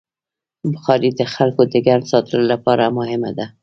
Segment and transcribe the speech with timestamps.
[0.73, 3.45] بخاري د خلکو د ګرم ساتلو لپاره مهمه ده.